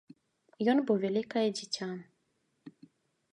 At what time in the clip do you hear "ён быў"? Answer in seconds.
0.71-0.97